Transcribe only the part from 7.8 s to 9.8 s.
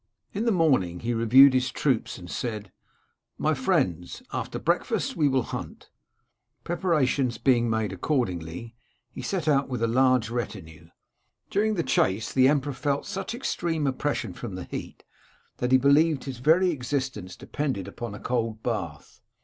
accordingly, he set out